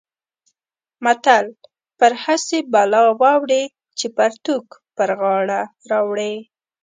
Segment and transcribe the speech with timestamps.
[1.03, 1.45] متل:
[1.99, 3.63] پر هسې بلا واوړې
[3.97, 4.65] چې پرتوګ
[4.97, 6.33] پر غاړه راوړې.